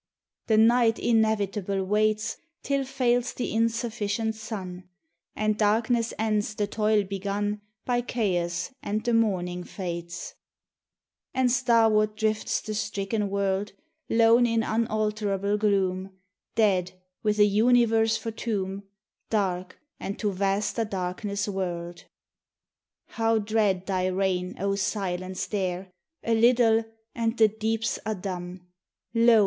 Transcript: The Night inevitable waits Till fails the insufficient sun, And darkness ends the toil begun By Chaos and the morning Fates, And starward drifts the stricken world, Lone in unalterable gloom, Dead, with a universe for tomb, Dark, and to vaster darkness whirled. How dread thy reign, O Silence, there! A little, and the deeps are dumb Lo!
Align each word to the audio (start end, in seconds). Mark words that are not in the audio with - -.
The 0.47 0.57
Night 0.57 0.97
inevitable 0.97 1.83
waits 1.83 2.37
Till 2.63 2.85
fails 2.85 3.33
the 3.33 3.53
insufficient 3.53 4.33
sun, 4.33 4.89
And 5.35 5.55
darkness 5.59 6.11
ends 6.17 6.55
the 6.55 6.65
toil 6.65 7.03
begun 7.03 7.61
By 7.85 8.01
Chaos 8.01 8.71
and 8.81 9.03
the 9.03 9.13
morning 9.13 9.63
Fates, 9.63 10.33
And 11.35 11.51
starward 11.51 12.15
drifts 12.15 12.61
the 12.61 12.73
stricken 12.73 13.29
world, 13.29 13.73
Lone 14.09 14.47
in 14.47 14.63
unalterable 14.63 15.59
gloom, 15.59 16.09
Dead, 16.55 16.93
with 17.21 17.37
a 17.37 17.45
universe 17.45 18.17
for 18.17 18.31
tomb, 18.31 18.81
Dark, 19.29 19.79
and 19.99 20.17
to 20.17 20.31
vaster 20.31 20.83
darkness 20.83 21.47
whirled. 21.47 22.05
How 23.09 23.37
dread 23.37 23.85
thy 23.85 24.07
reign, 24.07 24.55
O 24.59 24.73
Silence, 24.73 25.45
there! 25.45 25.91
A 26.23 26.33
little, 26.33 26.85
and 27.13 27.37
the 27.37 27.49
deeps 27.49 27.99
are 28.03 28.15
dumb 28.15 28.61
Lo! 29.13 29.39